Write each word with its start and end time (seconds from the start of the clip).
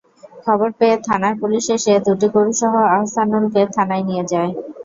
খবর 0.45 0.69
পেয়ে 0.79 0.97
থানার 1.07 1.35
পুলিশ 1.41 1.65
এসে 1.75 1.93
দুটি 2.05 2.27
গরুসহ 2.35 2.73
আহসানুলকে 2.91 3.61
থানায় 3.75 4.05
নিয়ে 4.09 4.23
যায়। 4.31 4.51